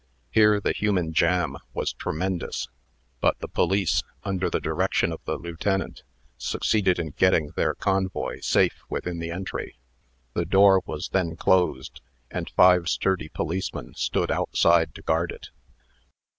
[0.31, 2.67] Here the human jam was tremendous;
[3.19, 6.01] but the police, under the direction of the lieutenant,
[6.39, 9.75] succeeded in getting their convoy safe within the entry.
[10.33, 12.01] The door was then closed,
[12.31, 15.49] and five sturdy policemen stood outside to guard it.